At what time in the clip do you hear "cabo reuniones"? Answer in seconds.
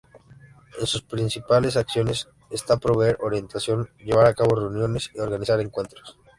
4.33-5.11